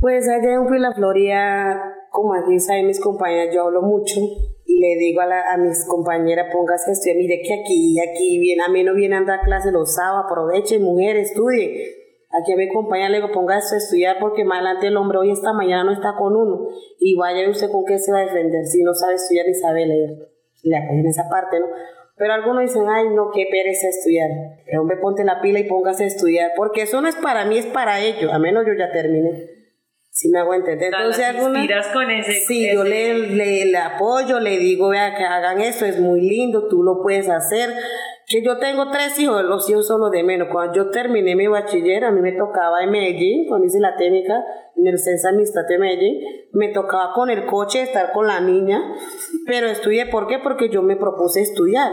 Pues 0.00 0.26
allá 0.26 0.54
en 0.54 0.60
UPI 0.60 0.78
La 0.78 0.92
Florida, 0.92 1.82
como 2.10 2.32
aquí 2.32 2.58
saben 2.58 2.86
mis 2.86 3.00
compañeras, 3.00 3.54
yo 3.54 3.66
hablo 3.66 3.82
mucho 3.82 4.20
y 4.64 4.80
le 4.80 4.96
digo 4.96 5.20
a, 5.20 5.56
mis 5.58 5.84
compañeras, 5.86 6.46
póngase 6.50 6.90
a 6.90 6.92
estudiar, 6.94 7.18
mire 7.18 7.42
que 7.42 7.52
aquí, 7.52 7.96
aquí 8.00 8.38
viene, 8.38 8.62
a 8.64 8.70
mí 8.70 8.82
no 8.82 8.94
viene 8.94 9.16
a 9.16 9.22
dar 9.24 9.40
clase 9.40 9.70
los 9.70 9.94
sábados, 9.94 10.24
aproveche, 10.24 10.78
mujer, 10.78 11.16
estudie. 11.16 12.03
Aquí 12.40 12.52
a 12.52 12.56
mi 12.56 12.68
compañera 12.68 13.10
le 13.10 13.16
digo, 13.18 13.30
póngase 13.32 13.76
a 13.76 13.78
estudiar 13.78 14.16
porque 14.18 14.44
más 14.44 14.58
adelante 14.58 14.88
el 14.88 14.96
hombre 14.96 15.18
hoy 15.18 15.30
esta 15.30 15.52
mañana 15.52 15.84
no 15.84 15.92
está 15.92 16.14
con 16.18 16.34
uno. 16.34 16.68
Y 16.98 17.14
vaya 17.16 17.48
usted 17.48 17.70
con 17.70 17.84
qué 17.84 17.98
se 17.98 18.12
va 18.12 18.18
a 18.18 18.24
defender 18.24 18.66
si 18.66 18.82
no 18.82 18.92
sabe 18.92 19.14
estudiar 19.14 19.46
ni 19.46 19.54
sabe 19.54 19.86
leer. 19.86 20.10
Le 20.62 20.76
acogen 20.76 21.06
esa 21.06 21.28
parte, 21.28 21.60
¿no? 21.60 21.66
Pero 22.16 22.32
algunos 22.32 22.62
dicen, 22.62 22.84
ay, 22.88 23.08
no, 23.10 23.30
qué 23.32 23.46
pereza 23.50 23.88
estudiar. 23.88 24.30
El 24.66 24.78
hombre 24.78 24.96
ponte 24.98 25.24
la 25.24 25.40
pila 25.40 25.58
y 25.58 25.64
póngase 25.64 26.04
a 26.04 26.06
estudiar, 26.06 26.52
porque 26.56 26.82
eso 26.82 27.00
no 27.00 27.08
es 27.08 27.16
para 27.16 27.44
mí, 27.44 27.58
es 27.58 27.66
para 27.66 28.00
ellos, 28.00 28.32
a 28.32 28.38
menos 28.38 28.64
yo 28.66 28.72
ya 28.74 28.90
terminé. 28.92 29.50
Si 30.10 30.28
me 30.28 30.38
hago 30.38 30.54
entender. 30.54 30.94
Entonces, 30.94 31.24
alguna, 31.24 31.66
con 31.92 32.08
ese. 32.08 32.34
Sí, 32.34 32.72
yo 32.72 32.84
le, 32.84 33.14
le, 33.34 33.76
apoyo, 33.76 34.38
le 34.38 34.58
digo, 34.58 34.90
vea, 34.90 35.16
que 35.16 35.24
hagan 35.24 35.60
eso, 35.60 35.84
es 35.86 35.98
muy 35.98 36.20
lindo, 36.20 36.68
tú 36.68 36.84
lo 36.84 37.02
puedes 37.02 37.28
hacer. 37.28 37.70
Que 38.34 38.42
yo 38.42 38.58
tengo 38.58 38.90
tres 38.90 39.16
hijos, 39.20 39.44
los 39.44 39.70
hijos 39.70 39.86
son 39.86 40.00
los 40.00 40.10
de 40.10 40.24
menos. 40.24 40.48
Cuando 40.50 40.74
yo 40.74 40.90
terminé 40.90 41.36
mi 41.36 41.46
bachiller, 41.46 42.04
a 42.04 42.10
mí 42.10 42.20
me 42.20 42.32
tocaba 42.32 42.82
en 42.82 42.90
Medellín, 42.90 43.46
cuando 43.46 43.68
hice 43.68 43.78
la 43.78 43.94
técnica 43.94 44.44
en 44.74 44.88
el 44.88 44.98
Censo 44.98 45.28
Administrativo 45.28 45.74
de 45.74 45.78
Medellín, 45.78 46.20
me 46.52 46.70
tocaba 46.70 47.12
con 47.12 47.30
el 47.30 47.46
coche 47.46 47.82
estar 47.82 48.10
con 48.10 48.26
la 48.26 48.40
niña, 48.40 48.82
pero 49.46 49.68
estudié, 49.68 50.06
¿por 50.06 50.26
qué? 50.26 50.40
Porque 50.40 50.68
yo 50.68 50.82
me 50.82 50.96
propuse 50.96 51.42
estudiar 51.42 51.92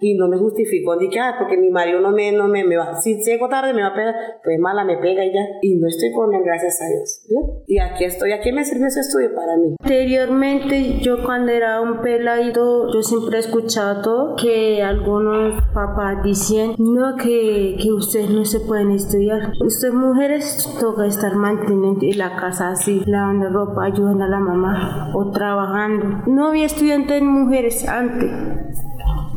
y 0.00 0.14
no 0.14 0.28
me 0.28 0.38
justificó, 0.38 0.96
dije, 0.96 1.18
ah, 1.20 1.36
porque 1.38 1.56
mi 1.56 1.70
marido 1.70 2.00
no 2.00 2.12
me, 2.12 2.32
no 2.32 2.48
me, 2.48 2.64
me 2.64 2.76
va, 2.76 3.00
si 3.00 3.16
llego 3.22 3.48
tarde 3.48 3.72
me 3.72 3.82
va 3.82 3.88
a 3.88 3.94
pegar, 3.94 4.14
pues 4.44 4.58
mala 4.58 4.84
me 4.84 4.96
pega 4.98 5.24
y 5.24 5.32
ya, 5.32 5.40
y 5.62 5.76
no 5.76 5.88
estoy 5.88 6.12
con 6.12 6.32
él, 6.34 6.42
gracias 6.44 6.80
a 6.80 6.86
Dios, 6.88 7.26
Y 7.66 7.78
aquí 7.78 8.04
estoy, 8.04 8.32
aquí 8.32 8.52
me 8.52 8.64
sirvió 8.64 8.86
ese 8.86 9.00
estudio 9.00 9.34
para 9.34 9.56
mí. 9.56 9.74
Anteriormente, 9.80 10.98
yo 11.00 11.22
cuando 11.24 11.52
era 11.52 11.80
un 11.80 12.00
peladito, 12.00 12.92
yo 12.92 13.02
siempre 13.02 13.38
he 13.38 13.40
escuchado 13.40 14.36
que 14.36 14.82
algunos 14.82 15.62
papás 15.74 16.22
decían, 16.24 16.74
no, 16.78 17.16
que, 17.16 17.76
que 17.80 17.92
ustedes 17.92 18.30
no 18.30 18.44
se 18.44 18.60
pueden 18.60 18.92
estudiar, 18.92 19.52
ustedes 19.64 19.94
mujeres 19.94 20.76
toca 20.80 21.06
estar 21.06 21.34
manteniendo 21.34 22.06
la 22.16 22.36
casa 22.36 22.70
así, 22.70 23.02
lavando 23.06 23.48
ropa, 23.50 23.84
ayudando 23.84 24.24
a 24.24 24.28
la 24.28 24.38
mamá, 24.38 25.10
o 25.14 25.30
trabajando. 25.30 26.22
No 26.26 26.48
había 26.48 26.66
estudiantes 26.66 27.22
mujeres 27.22 27.88
antes 27.88 28.30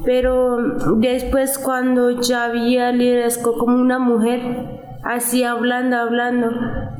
pero 0.05 0.57
después 0.97 1.57
cuando 1.57 2.11
ya 2.21 2.45
había 2.45 2.91
liderazgo 2.91 3.57
como 3.57 3.77
una 3.77 3.99
mujer, 3.99 4.81
así 5.03 5.43
hablando, 5.43 5.97
hablando, 5.97 6.49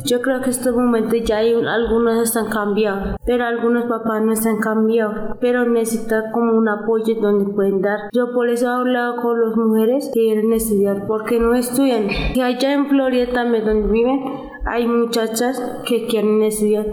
yo 0.06 0.22
creo 0.22 0.42
que 0.42 0.50
estos 0.50 0.76
momentos 0.76 1.20
ya 1.24 1.38
hay 1.38 1.54
algunos 1.54 2.24
están 2.24 2.50
cambiados, 2.50 3.18
pero 3.26 3.46
algunos 3.46 3.86
papás 3.86 4.22
no 4.22 4.34
están 4.34 4.60
cambiados, 4.60 5.38
pero 5.40 5.66
necesitan 5.66 6.32
como 6.32 6.54
un 6.54 6.68
apoyo 6.68 7.16
donde 7.16 7.54
pueden 7.54 7.82
dar. 7.82 8.10
Yo 8.14 8.32
por 8.34 8.50
eso 8.50 8.68
he 8.68 8.74
hablado 8.74 9.22
con 9.22 9.40
las 9.40 9.56
mujeres 9.56 10.10
que 10.14 10.22
quieren 10.22 10.54
estudiar, 10.54 11.06
porque 11.08 11.40
no 11.40 11.54
estudian. 11.54 12.08
Que 12.34 12.42
allá 12.42 12.74
en 12.74 12.88
Florida 12.88 13.32
también 13.34 13.66
donde 13.66 13.92
viven, 13.92 14.20
hay 14.66 14.88
muchachas 14.88 15.62
que 15.86 16.08
quieren 16.08 16.42
estudiar 16.44 16.86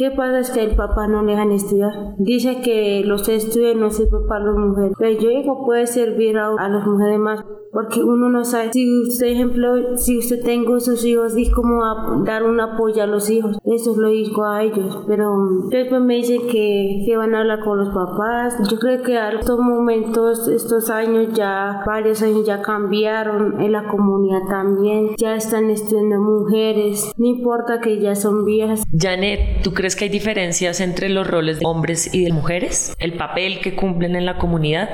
¿Qué 0.00 0.10
pasa? 0.10 0.38
Es 0.38 0.50
que 0.50 0.62
el 0.62 0.76
papá 0.76 1.08
no 1.08 1.22
le 1.22 1.32
dejan 1.32 1.52
estudiar. 1.52 1.92
Dice 2.16 2.62
que 2.62 3.02
los 3.04 3.28
estudios 3.28 3.76
no 3.76 3.90
sirven 3.90 4.26
para 4.26 4.46
las 4.46 4.56
mujeres. 4.56 4.92
Pero 4.98 5.20
yo 5.20 5.28
digo, 5.28 5.66
puede 5.66 5.86
servir 5.86 6.38
a, 6.38 6.54
a 6.58 6.68
las 6.70 6.86
mujeres 6.86 7.18
más 7.18 7.44
porque 7.72 8.02
uno 8.02 8.28
no 8.28 8.44
sabe 8.44 8.72
si 8.72 9.02
usted 9.02 9.26
ejemplo 9.28 9.96
si 9.96 10.18
usted 10.18 10.42
tengo 10.42 10.80
sus 10.80 11.04
hijos 11.04 11.36
y 11.36 11.50
cómo 11.50 11.82
dar 12.24 12.42
un 12.42 12.60
apoyo 12.60 13.02
a 13.02 13.06
los 13.06 13.30
hijos 13.30 13.58
eso 13.64 13.94
lo 13.96 14.08
digo 14.08 14.44
a 14.44 14.62
ellos 14.62 15.04
pero 15.06 15.30
después 15.70 16.00
me 16.00 16.16
dicen 16.16 16.48
que, 16.48 17.02
que 17.06 17.16
van 17.16 17.34
a 17.34 17.40
hablar 17.40 17.60
con 17.60 17.78
los 17.78 17.94
papás 17.94 18.56
yo 18.68 18.78
creo 18.78 19.02
que 19.02 19.18
a 19.18 19.30
estos 19.30 19.58
momentos 19.58 20.48
estos 20.48 20.90
años 20.90 21.32
ya 21.32 21.82
varios 21.86 22.22
años 22.22 22.44
ya 22.44 22.60
cambiaron 22.60 23.60
en 23.60 23.72
la 23.72 23.86
comunidad 23.86 24.40
también 24.48 25.10
ya 25.16 25.36
están 25.36 25.70
estudiando 25.70 26.20
mujeres 26.20 27.12
no 27.16 27.26
importa 27.26 27.80
que 27.80 28.00
ya 28.00 28.14
son 28.14 28.44
viejas 28.44 28.82
Janet 28.96 29.62
¿tú 29.62 29.72
crees 29.72 29.89
que 29.96 30.04
hay 30.04 30.10
diferencias 30.10 30.80
entre 30.80 31.08
los 31.08 31.26
roles 31.26 31.60
de 31.60 31.66
hombres 31.66 32.14
y 32.14 32.24
de 32.24 32.32
mujeres 32.32 32.94
el 32.98 33.16
papel 33.16 33.60
que 33.60 33.76
cumplen 33.76 34.16
en 34.16 34.26
la 34.26 34.38
comunidad 34.38 34.88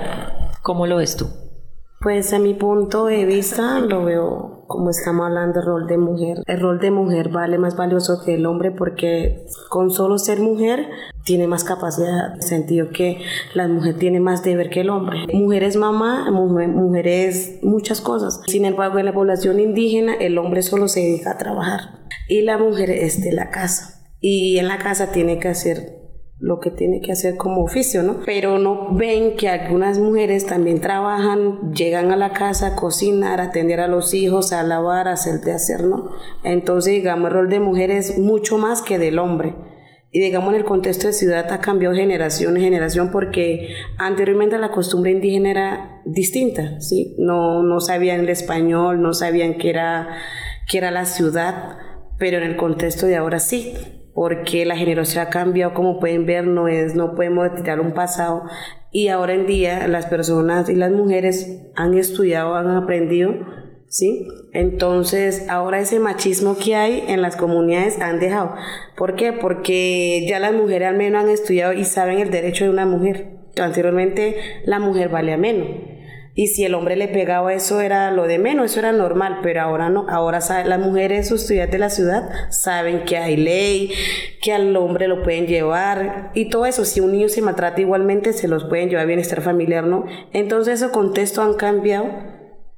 ¿cómo 0.62 0.87
lo 0.87 0.97
ves 0.97 1.17
tú? 1.17 1.29
Pues 2.00 2.33
a 2.33 2.38
mi 2.38 2.55
punto 2.55 3.07
de 3.07 3.25
vista 3.25 3.81
lo 3.81 4.05
veo 4.05 4.65
como 4.67 4.91
estamos 4.91 5.26
hablando 5.26 5.61
del 5.61 5.67
rol 5.67 5.87
de 5.87 5.97
mujer. 5.97 6.38
El 6.47 6.61
rol 6.61 6.79
de 6.79 6.91
mujer 6.91 7.31
vale 7.31 7.57
más 7.57 7.76
valioso 7.76 8.21
que 8.25 8.35
el 8.35 8.47
hombre 8.47 8.71
porque 8.71 9.47
con 9.71 9.91
solo 9.91 10.19
ser 10.19 10.41
mujer 10.41 10.88
tiene 11.25 11.47
más 11.47 11.65
capacidad, 11.65 12.35
en 12.35 12.43
sentido 12.43 12.91
que 12.91 13.23
la 13.55 13.67
mujer 13.67 13.97
tiene 13.97 14.21
más 14.21 14.43
deber 14.43 14.71
que 14.71 14.81
el 14.81 14.91
hombre. 14.91 15.26
Mujer 15.33 15.62
es 15.62 15.76
mamá, 15.76 16.31
mujer, 16.31 17.07
es 17.07 17.61
muchas 17.62 18.00
cosas. 18.00 18.43
Sin 18.47 18.65
embargo, 18.65 18.99
en 18.99 19.07
la 19.07 19.15
población 19.15 19.59
indígena 19.59 20.15
el 20.15 20.37
hombre 20.38 20.62
solo 20.62 20.88
se 20.88 21.00
dedica 21.00 21.33
a 21.33 21.38
trabajar 21.38 22.00
y 22.29 22.43
la 22.43 22.59
mujer 22.59 22.91
es 22.91 23.23
de 23.23 23.33
la 23.33 23.50
casa. 23.50 23.96
Y 24.28 24.59
en 24.59 24.66
la 24.66 24.78
casa 24.78 25.12
tiene 25.12 25.38
que 25.38 25.47
hacer 25.47 26.00
lo 26.40 26.59
que 26.59 26.73
tiene 26.73 27.00
que 27.00 27.12
hacer 27.12 27.37
como 27.37 27.62
oficio, 27.62 28.02
¿no? 28.02 28.23
Pero 28.26 28.59
no 28.59 28.92
ven 28.92 29.37
que 29.37 29.49
algunas 29.49 30.00
mujeres 30.00 30.47
también 30.47 30.80
trabajan, 30.80 31.73
llegan 31.73 32.11
a 32.11 32.16
la 32.16 32.33
casa 32.33 32.66
a 32.66 32.75
cocinar, 32.75 33.40
a 33.40 33.45
atender 33.45 33.78
a 33.78 33.87
los 33.87 34.14
hijos, 34.14 34.52
a 34.52 34.64
lavar, 34.64 35.06
a 35.06 35.12
hacer 35.12 35.42
de 35.42 35.52
hacer, 35.52 35.85
¿no? 35.85 36.11
Entonces, 36.42 36.95
digamos, 36.95 37.28
el 37.28 37.35
rol 37.35 37.49
de 37.49 37.61
mujer 37.61 37.92
es 37.92 38.18
mucho 38.18 38.59
más 38.59 38.83
que 38.83 38.99
del 38.99 39.21
hombre. 39.21 39.54
Y 40.11 40.18
digamos, 40.18 40.49
en 40.49 40.56
el 40.56 40.64
contexto 40.64 41.06
de 41.06 41.12
ciudad 41.12 41.52
ha 41.52 41.61
cambiado 41.61 41.95
generación 41.95 42.56
en 42.56 42.64
generación 42.64 43.12
porque 43.12 43.68
anteriormente 43.97 44.59
la 44.59 44.73
costumbre 44.73 45.12
indígena 45.12 45.52
era 45.52 46.02
distinta, 46.04 46.80
¿sí? 46.80 47.14
No, 47.21 47.62
no 47.62 47.78
sabían 47.78 48.23
el 48.23 48.28
español, 48.30 49.00
no 49.00 49.14
sabían 49.14 49.54
qué 49.56 49.71
era, 49.71 50.16
qué 50.68 50.78
era 50.78 50.90
la 50.90 51.04
ciudad, 51.04 51.78
pero 52.18 52.38
en 52.38 52.42
el 52.42 52.56
contexto 52.56 53.06
de 53.06 53.14
ahora 53.14 53.38
sí 53.38 53.75
porque 54.17 54.65
la 54.65 54.79
generación 54.79 55.27
ha 55.27 55.29
cambiado, 55.29 55.75
como 55.75 56.01
pueden 56.01 56.25
ver, 56.25 56.47
no, 56.47 56.69
es, 56.69 56.95
no 56.95 57.15
podemos 57.15 57.55
tirar 57.55 57.81
un 57.81 57.93
pasado 57.93 58.45
y 58.91 59.09
ahora 59.09 59.35
en 59.35 59.47
día 59.47 59.87
las 59.89 60.07
personas 60.07 60.71
y 60.71 60.75
las 60.75 60.91
mujeres 60.91 61.61
han 61.75 61.93
estudiado, 61.93 62.55
han 62.55 62.71
aprendido, 62.71 63.35
¿sí? 63.89 64.27
Entonces 64.55 65.47
ahora 65.51 65.81
ese 65.81 66.01
machismo 66.01 66.57
que 66.57 66.77
hay 66.77 67.05
en 67.09 67.21
las 67.21 67.37
comunidades 67.37 68.01
han 68.01 68.19
dejado. 68.19 68.55
¿Por 68.97 69.17
qué? 69.17 69.35
Porque 69.35 70.25
ya 70.27 70.39
las 70.39 70.55
mujeres 70.55 70.89
al 70.89 70.97
menos 70.97 71.23
han 71.23 71.29
estudiado 71.29 71.75
y 71.75 71.85
saben 71.85 72.19
el 72.19 72.31
derecho 72.31 72.65
de 72.65 72.71
una 72.71 72.87
mujer. 72.87 73.37
Anteriormente 73.59 74.37
la 74.65 74.79
mujer 74.79 75.11
valía 75.11 75.37
menos 75.37 75.67
y 76.38 76.49
si 76.49 76.64
el 76.64 76.75
hombre 76.75 76.97
le 76.97 77.09
pegaba 77.09 77.55
eso 77.55 77.81
era 77.81 78.11
lo 78.11 78.26
de 78.26 78.38
menos, 78.38 78.71
eso 78.71 78.81
era 78.81 78.93
normal, 78.93 79.38
pero 79.43 79.62
ahora 79.62 79.88
no, 79.88 80.07
ahora 80.09 80.40
las 80.66 80.78
mujeres 80.78 81.33
estudiantes 81.33 81.73
de 81.73 81.78
la 81.78 81.88
ciudad 81.88 82.28
saben 82.50 83.05
que 83.05 83.16
hay 83.16 83.38
ley, 83.38 83.90
que 84.43 84.52
al 84.52 84.76
hombre 84.76 85.09
lo 85.09 85.23
pueden 85.23 85.47
llevar 85.47 86.31
y 86.35 86.50
todo 86.50 86.66
eso, 86.66 86.85
si 86.85 87.00
un 87.00 87.12
niño 87.12 87.31
se 87.31 87.40
maltrata 87.40 87.81
igualmente 87.81 88.35
se 88.35 88.49
los 88.49 88.64
pueden 88.64 88.90
llevar 88.90 89.05
a 89.05 89.07
bienestar 89.07 89.40
familiar, 89.40 89.85
¿no? 89.85 90.05
Entonces 90.35 90.75
esos 90.75 90.90
contextos 90.90 91.43
han 91.43 91.55
cambiado 91.55 92.07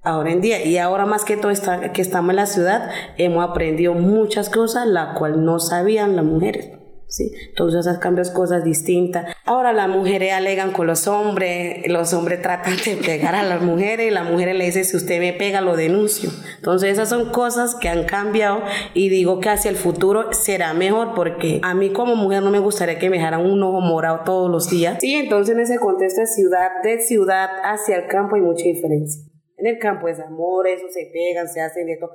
ahora 0.03 0.31
en 0.31 0.41
día 0.41 0.65
y 0.65 0.79
ahora 0.79 1.05
más 1.05 1.25
que 1.25 1.37
todo 1.37 1.51
está, 1.51 1.93
que 1.93 2.01
estamos 2.01 2.31
en 2.31 2.37
la 2.37 2.47
ciudad 2.47 2.91
hemos 3.17 3.49
aprendido 3.49 3.93
muchas 3.95 4.51
cosas 4.51 4.87
la 4.87 5.15
cual 5.15 5.45
no 5.45 5.59
sabían 5.59 6.15
las 6.15 6.25
mujeres. 6.25 6.78
¿Sí? 7.09 7.33
Entonces 7.49 7.81
esas 7.81 7.99
cambios 7.99 8.31
cosas 8.31 8.63
distintas. 8.63 9.35
Ahora 9.45 9.73
las 9.73 9.89
mujeres 9.89 10.33
alegan 10.33 10.73
con 10.73 10.87
los 10.87 11.09
hombres, 11.09 11.89
los 11.89 12.13
hombres 12.13 12.43
tratan 12.43 12.75
de 12.85 12.97
pegar 12.97 13.35
a 13.35 13.43
las 13.43 13.63
mujeres 13.63 14.07
y 14.07 14.11
las 14.11 14.31
mujeres 14.31 14.55
le 14.55 14.67
dicen 14.67 14.85
si 14.85 14.97
usted 14.97 15.19
me 15.19 15.33
pega 15.33 15.61
lo 15.61 15.77
denuncio. 15.77 16.31
Entonces 16.57 16.93
esas 16.93 17.09
son 17.09 17.31
cosas 17.31 17.75
que 17.75 17.89
han 17.89 18.05
cambiado 18.05 18.63
y 18.95 19.09
digo 19.09 19.41
que 19.41 19.49
hacia 19.49 19.71
el 19.71 19.77
futuro 19.77 20.33
será 20.33 20.75
mejor 20.75 21.15
porque 21.15 21.61
a 21.63 21.75
mí 21.75 21.93
como 21.93 22.15
mujer 22.15 22.43
no 22.43 22.51
me 22.51 22.59
gustaría 22.59 22.99
que 22.99 23.11
me 23.11 23.17
dejaran 23.17 23.45
un 23.45 23.63
ojo 23.63 23.81
morado 23.81 24.21
todos 24.25 24.51
los 24.51 24.71
días. 24.71 24.99
Sí, 25.01 25.15
entonces 25.15 25.55
en 25.55 25.63
ese 25.63 25.79
contexto 25.79 26.21
de 26.21 26.27
ciudad, 26.27 26.71
de 26.83 27.01
ciudad 27.01 27.49
hacia 27.65 27.97
el 27.97 28.07
campo 28.07 28.37
hay 28.37 28.43
mucha 28.43 28.65
diferencia. 28.65 29.23
En 29.57 29.67
el 29.67 29.79
campo 29.79 30.07
es 30.07 30.21
amor, 30.21 30.69
eso 30.69 30.87
se 30.89 31.11
pegan, 31.13 31.49
se 31.49 31.61
hacen 31.61 31.89
esto. 31.89 32.11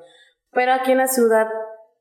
Pero 0.52 0.72
aquí 0.72 0.92
en 0.92 1.00
la 1.00 1.08
ciudad 1.08 1.48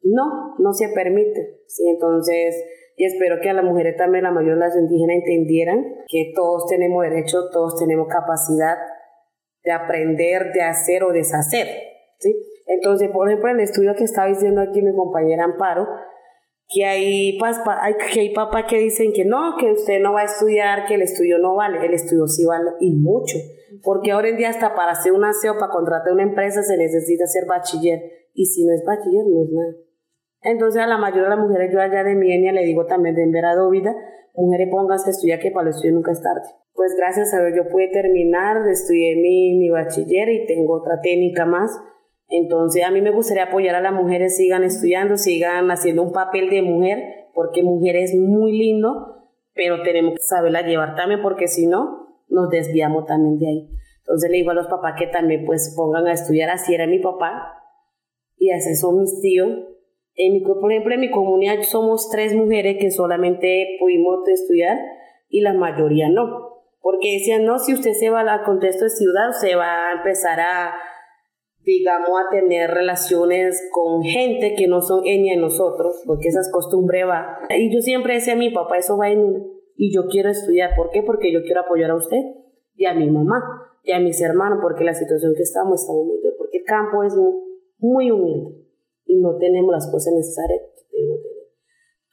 no, 0.02 0.54
no 0.58 0.72
se 0.72 0.88
permite. 0.88 1.62
Sí, 1.66 1.88
entonces 1.88 2.54
y 3.02 3.04
espero 3.04 3.40
que 3.42 3.50
a 3.50 3.52
las 3.52 3.64
mujeres 3.64 3.96
también, 3.96 4.22
la 4.22 4.30
mayoría 4.30 4.54
de 4.54 4.60
las 4.60 4.76
indígenas 4.76 5.16
entendieran 5.16 5.84
que 6.06 6.30
todos 6.36 6.68
tenemos 6.68 7.02
derecho, 7.02 7.50
todos 7.50 7.74
tenemos 7.76 8.06
capacidad 8.06 8.76
de 9.64 9.72
aprender, 9.72 10.52
de 10.52 10.62
hacer 10.62 11.02
o 11.02 11.12
deshacer. 11.12 11.66
¿sí? 12.20 12.32
Entonces, 12.68 13.10
por 13.10 13.26
ejemplo, 13.26 13.50
en 13.50 13.56
el 13.56 13.64
estudio 13.64 13.96
que 13.96 14.04
estaba 14.04 14.28
diciendo 14.28 14.60
aquí 14.60 14.82
mi 14.82 14.94
compañera 14.94 15.42
Amparo, 15.42 15.88
que 16.68 16.84
hay, 16.84 17.40
hay, 17.40 17.94
que 18.12 18.20
hay 18.20 18.32
papás 18.32 18.66
que 18.68 18.78
dicen 18.78 19.12
que 19.12 19.24
no, 19.24 19.56
que 19.58 19.72
usted 19.72 19.98
no 20.00 20.12
va 20.12 20.20
a 20.20 20.26
estudiar, 20.26 20.86
que 20.86 20.94
el 20.94 21.02
estudio 21.02 21.38
no 21.38 21.56
vale. 21.56 21.84
El 21.84 21.94
estudio 21.94 22.28
sí 22.28 22.44
vale 22.44 22.70
y 22.78 22.92
mucho. 22.92 23.36
Porque 23.82 24.12
ahora 24.12 24.28
en 24.28 24.36
día 24.36 24.50
hasta 24.50 24.76
para 24.76 24.92
hacer 24.92 25.10
un 25.10 25.24
aseo, 25.24 25.54
para 25.58 25.72
contratar 25.72 26.12
una 26.12 26.22
empresa 26.22 26.62
se 26.62 26.76
necesita 26.76 27.26
ser 27.26 27.46
bachiller. 27.48 28.00
Y 28.32 28.46
si 28.46 28.64
no 28.64 28.72
es 28.72 28.84
bachiller, 28.86 29.24
no 29.26 29.42
es 29.42 29.50
nada. 29.50 29.91
Entonces 30.42 30.82
a 30.82 30.86
la 30.86 30.98
mayoría 30.98 31.24
de 31.24 31.36
las 31.36 31.38
mujeres, 31.38 31.72
yo 31.72 31.80
allá 31.80 32.04
de 32.04 32.14
mi 32.14 32.28
le 32.28 32.64
digo 32.64 32.86
también 32.86 33.14
de 33.14 33.22
Envera 33.22 33.54
Dóvida, 33.54 33.94
mujeres 34.34 34.68
pónganse 34.70 35.10
a 35.10 35.12
estudiar 35.12 35.38
que 35.38 35.50
para 35.50 35.68
el 35.68 35.74
estudio 35.74 35.94
nunca 35.94 36.12
es 36.12 36.22
tarde. 36.22 36.42
Pues 36.74 36.94
gracias 36.96 37.32
a 37.34 37.44
Dios 37.44 37.52
yo 37.56 37.70
pude 37.70 37.88
terminar, 37.88 38.66
estudié 38.68 39.16
mi, 39.16 39.58
mi 39.58 39.70
bachiller 39.70 40.28
y 40.30 40.46
tengo 40.46 40.74
otra 40.74 41.00
técnica 41.00 41.44
más 41.44 41.70
entonces, 42.34 42.82
a 42.82 42.90
mí 42.90 43.02
me 43.02 43.10
gustaría 43.10 43.44
apoyar 43.44 43.74
a 43.74 43.82
las 43.82 43.92
mujeres, 43.92 44.38
sigan 44.38 44.64
estudiando, 44.64 45.18
sigan 45.18 45.70
haciendo 45.70 46.02
un 46.02 46.12
papel 46.12 46.48
de 46.48 46.62
mujer, 46.62 47.28
porque 47.34 47.62
mujer 47.62 47.94
es 47.96 48.14
muy 48.14 48.56
lindo, 48.56 49.28
pero 49.52 49.82
tenemos 49.82 50.14
que 50.14 50.22
saberla 50.22 50.62
llevar 50.62 50.96
también, 50.96 51.20
porque 51.20 51.46
si 51.46 51.66
no, 51.66 52.22
nos 52.30 52.48
desviamos 52.48 53.04
también 53.04 53.38
de 53.38 53.48
ahí. 53.48 53.68
Entonces, 53.98 54.30
le 54.30 54.38
digo 54.38 54.50
a 54.50 54.54
los 54.54 54.66
papás 54.66 54.94
que 54.98 55.08
también 55.08 55.44
pues 55.44 55.74
pongan 55.76 56.06
a 56.06 56.14
estudiar, 56.14 56.48
así 56.48 56.74
era 56.74 56.86
mi 56.86 57.00
papá, 57.00 57.52
y 58.38 58.50
así 58.50 58.74
son 58.76 59.00
mis 59.00 59.20
tíos. 59.20 59.50
En 60.14 60.34
mi, 60.34 60.40
por 60.40 60.70
ejemplo, 60.70 60.94
en 60.94 61.00
mi 61.00 61.10
comunidad 61.10 61.62
somos 61.62 62.10
tres 62.10 62.34
mujeres 62.34 62.76
que 62.78 62.90
solamente 62.90 63.76
pudimos 63.80 64.26
estudiar 64.28 64.78
y 65.28 65.40
la 65.40 65.54
mayoría 65.54 66.08
no. 66.08 66.50
Porque 66.80 67.14
decían, 67.14 67.44
no, 67.44 67.58
si 67.58 67.74
usted 67.74 67.92
se 67.92 68.10
va 68.10 68.20
al 68.20 68.42
contexto 68.44 68.84
de 68.84 68.90
ciudad, 68.90 69.30
se 69.40 69.54
va 69.54 69.88
a 69.88 69.92
empezar 69.92 70.40
a 70.40 70.74
digamos, 71.64 72.10
a 72.10 72.30
tener 72.30 72.70
relaciones 72.70 73.68
con 73.70 74.02
gente 74.02 74.54
que 74.56 74.66
no 74.66 74.80
son 74.82 75.06
ella 75.06 75.34
de 75.34 75.40
nosotros, 75.40 76.02
porque 76.06 76.28
esa 76.28 76.40
costumbre 76.52 77.04
va. 77.04 77.38
Y 77.50 77.72
yo 77.72 77.80
siempre 77.80 78.14
decía 78.14 78.34
a 78.34 78.36
mi 78.36 78.50
papá, 78.50 78.78
eso 78.78 78.98
va 78.98 79.10
en 79.10 79.20
uno. 79.20 79.46
Y 79.76 79.94
yo 79.94 80.08
quiero 80.10 80.30
estudiar. 80.30 80.74
¿Por 80.76 80.90
qué? 80.90 81.02
Porque 81.02 81.32
yo 81.32 81.42
quiero 81.42 81.60
apoyar 81.60 81.90
a 81.90 81.96
usted 81.96 82.18
y 82.74 82.86
a 82.86 82.94
mi 82.94 83.08
mamá 83.10 83.40
y 83.84 83.92
a 83.92 84.00
mis 84.00 84.20
hermanos, 84.20 84.58
porque 84.60 84.84
la 84.84 84.94
situación 84.94 85.34
que 85.36 85.42
estamos 85.42 85.80
está 85.80 85.92
humilde, 85.92 86.30
porque 86.38 86.58
el 86.58 86.64
campo 86.64 87.02
es 87.02 87.14
muy, 87.78 88.10
humilde 88.10 88.50
y 88.60 88.61
no 89.20 89.36
tenemos 89.36 89.72
las 89.72 89.90
cosas 89.90 90.14
necesarias 90.14 90.60
que. 90.90 90.98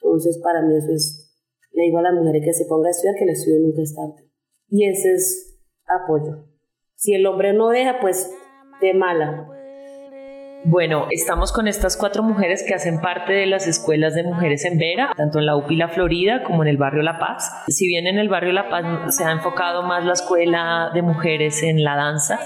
Entonces, 0.01 0.39
para 0.43 0.61
mí 0.61 0.75
eso 0.75 0.91
es, 0.91 1.35
le 1.71 1.83
digo 1.83 1.99
a 1.99 2.03
la 2.03 2.11
mujer 2.11 2.41
que 2.41 2.53
se 2.53 2.65
ponga 2.65 2.87
a 2.87 2.91
estudiar, 2.91 3.15
que 3.15 3.25
el 3.25 3.29
estudio 3.31 3.59
nunca 3.59 3.81
es 3.81 3.95
tarde. 3.95 4.29
Y 4.69 4.87
ese 4.87 5.13
es 5.13 5.59
apoyo. 5.85 6.45
Si 6.95 7.13
el 7.13 7.25
hombre 7.25 7.53
no 7.53 7.69
deja, 7.69 7.99
pues 7.99 8.31
de 8.81 8.93
mala. 8.93 9.47
Bueno, 10.65 11.07
estamos 11.09 11.53
con 11.53 11.69
estas 11.69 11.95
cuatro 11.95 12.21
mujeres 12.21 12.65
que 12.67 12.73
hacen 12.73 12.99
parte 12.99 13.31
de 13.31 13.45
las 13.45 13.65
escuelas 13.65 14.13
de 14.13 14.23
mujeres 14.23 14.65
en 14.65 14.77
Vera, 14.77 15.13
tanto 15.15 15.39
en 15.39 15.45
la 15.45 15.55
UPI 15.55 15.77
La 15.77 15.87
Florida 15.87 16.43
como 16.43 16.63
en 16.63 16.69
el 16.69 16.75
barrio 16.75 17.01
La 17.01 17.17
Paz. 17.17 17.49
Si 17.69 17.87
bien 17.87 18.07
en 18.07 18.17
el 18.17 18.27
barrio 18.27 18.51
La 18.51 18.69
Paz 18.69 19.15
se 19.15 19.23
ha 19.23 19.31
enfocado 19.31 19.83
más 19.83 20.03
la 20.03 20.13
escuela 20.13 20.91
de 20.93 21.01
mujeres 21.01 21.63
en 21.63 21.81
la 21.81 21.95
danza, 21.95 22.39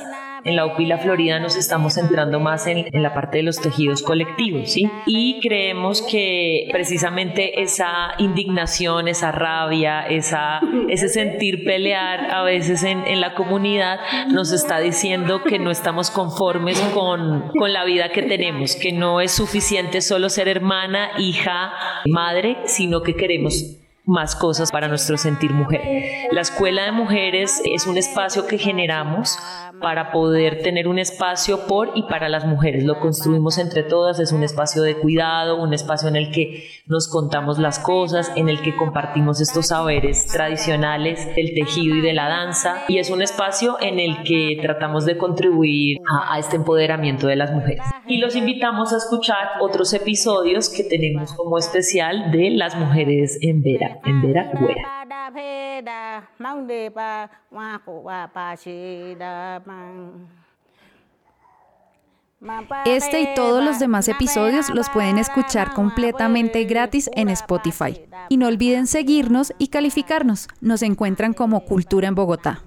en 0.45 0.55
la 0.55 0.65
UPI 0.65 0.85
La 0.85 0.97
Florida 0.97 1.39
nos 1.39 1.55
estamos 1.55 1.93
centrando 1.93 2.39
más 2.39 2.67
en, 2.67 2.85
la 2.91 3.13
parte 3.13 3.38
de 3.38 3.43
los 3.43 3.59
tejidos 3.59 4.01
colectivos, 4.01 4.71
¿sí? 4.71 4.89
Y 5.05 5.39
creemos 5.41 6.01
que 6.01 6.67
precisamente 6.71 7.62
esa 7.62 8.13
indignación, 8.17 9.07
esa 9.07 9.31
rabia, 9.31 10.01
esa, 10.01 10.62
ese 10.89 11.09
sentir 11.09 11.63
pelear 11.63 12.31
a 12.31 12.43
veces 12.43 12.83
en, 12.83 13.05
en 13.05 13.21
la 13.21 13.35
comunidad 13.35 14.00
nos 14.29 14.51
está 14.51 14.79
diciendo 14.79 15.43
que 15.43 15.59
no 15.59 15.71
estamos 15.71 16.12
conformes 16.12 16.79
con, 16.93 17.51
con 17.57 17.73
la 17.73 17.83
vida 17.85 18.09
que 18.09 18.23
tenemos, 18.23 18.75
que 18.75 18.91
no 18.91 19.21
es 19.21 19.31
suficiente 19.31 20.01
solo 20.01 20.29
ser 20.29 20.47
hermana, 20.47 21.12
hija, 21.17 21.73
madre, 22.05 22.57
sino 22.65 23.01
que 23.01 23.15
queremos 23.15 23.82
más 24.05 24.36
cosas 24.36 24.72
para 24.72 24.88
nuestro 24.88 25.17
sentir 25.17 25.51
mujer. 25.51 25.81
La 26.31 26.41
Escuela 26.41 26.83
de 26.86 26.91
Mujeres 26.91 27.62
es 27.65 27.88
un 27.88 27.98
espacio 27.98 28.48
que 28.48 28.57
generamos 28.57 29.38
para 29.83 30.12
poder 30.12 30.62
tener 30.62 30.88
un 30.88 30.98
espacio 30.98 31.67
por 31.67 31.91
y 31.95 32.03
para 32.03 32.29
las 32.29 32.45
mujeres. 32.45 32.86
Lo 32.86 33.00
construimos 33.00 33.57
entre 33.57 33.83
todas, 33.83 34.19
es 34.19 34.31
un 34.31 34.43
espacio 34.43 34.81
de 34.81 34.95
cuidado, 34.95 35.62
un 35.62 35.74
espacio 35.74 36.07
en 36.07 36.15
el 36.15 36.31
que 36.31 36.63
nos 36.86 37.10
contamos 37.10 37.60
las 37.60 37.79
cosas, 37.79 38.31
en 38.36 38.50
el 38.50 38.62
que 38.62 38.75
compartimos 38.75 39.41
estos 39.41 39.67
saberes 39.67 40.27
tradicionales 40.27 41.36
del 41.36 41.53
tejido 41.53 41.98
y 41.98 42.01
de 42.01 42.13
la 42.13 42.29
danza 42.29 42.83
y 42.88 42.98
es 42.98 43.10
un 43.10 43.22
espacio 43.22 43.77
en 43.81 44.00
el 44.00 44.24
que 44.24 44.57
tratamos 44.62 45.05
de 45.05 45.17
contribuir 45.17 45.98
a, 46.07 46.39
este 46.39 46.56
empoderamiento 46.56 47.27
de 47.27 47.36
las 47.36 47.51
mujeres. 47.51 47.84
Y 48.08 48.17
los 48.17 48.36
invitamos 48.36 48.93
a 48.93 48.97
escuchar 48.97 49.49
otros 49.60 49.93
episodios 49.93 50.69
que 50.69 50.84
tenemos 50.84 51.34
como 51.34 51.58
especial 51.58 52.32
de 52.32 52.51
las 52.51 52.75
mujeres 52.75 53.38
en 53.41 53.62
Vera, 53.62 53.92
en 54.06 54.21
Vera 54.21 54.51
Güera. 54.53 55.06
Este 62.86 63.21
y 63.21 63.34
todos 63.36 63.63
los 63.63 63.79
demás 63.79 64.08
episodios 64.10 64.69
los 64.69 64.89
pueden 64.89 65.17
escuchar 65.17 65.73
completamente 65.73 66.65
gratis 66.65 67.10
en 67.15 67.29
Spotify. 67.29 68.06
Y 68.27 68.38
no 68.38 68.47
olviden 68.47 68.88
seguirnos 68.88 69.53
y 69.58 69.69
calificarnos. 69.69 70.47
Nos 70.60 70.82
encuentran 70.82 71.34
como 71.34 71.63
Cultura 71.63 72.08
en 72.08 72.15
Bogotá. 72.15 72.62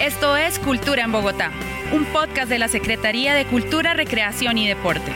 Esto 0.00 0.36
es 0.36 0.58
Cultura 0.58 1.04
en 1.04 1.12
Bogotá, 1.12 1.50
un 1.94 2.04
podcast 2.06 2.48
de 2.48 2.58
la 2.58 2.68
Secretaría 2.68 3.32
de 3.32 3.46
Cultura, 3.46 3.94
Recreación 3.94 4.58
y 4.58 4.66
Deporte. 4.66 5.12